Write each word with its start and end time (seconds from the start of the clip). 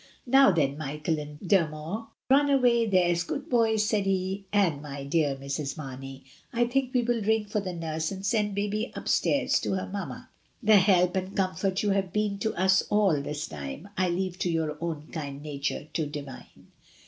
"Now 0.25 0.49
then, 0.49 0.79
Michael 0.79 1.19
and 1.19 1.39
Dermot, 1.47 2.05
run 2.31 2.49
away, 2.49 2.87
there's 2.87 3.21
good 3.23 3.47
boys," 3.51 3.85
said 3.85 4.07
he; 4.07 4.45
"and, 4.51 4.81
my 4.81 5.03
dear 5.03 5.35
Mrs. 5.35 5.77
Marney, 5.77 6.23
I 6.51 6.63
think 6.65 6.91
we 6.91 7.03
will 7.03 7.21
ring 7.21 7.45
for 7.45 7.59
the 7.61 7.71
nurse 7.71 8.11
and 8.11 8.25
send 8.25 8.55
baby 8.55 8.91
upstairs 8.95 9.59
to 9.59 9.73
her 9.73 9.85
mamma. 9.93 10.29
The 10.63 10.77
help 10.77 11.15
and 11.15 11.37
com 11.37 11.53
fort 11.53 11.83
you 11.83 11.91
have 11.91 12.11
been 12.11 12.39
to 12.39 12.51
us 12.55 12.81
all 12.89 13.21
this 13.21 13.45
time 13.47 13.89
I 13.95 14.09
leave 14.09 14.39
to 14.39 14.49
your 14.49 14.75
own 14.81 15.09
kind 15.11 15.39
nature 15.43 15.85
to 15.93 16.07
divine." 16.07 16.69